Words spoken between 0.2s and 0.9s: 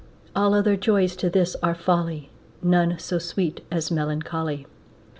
All other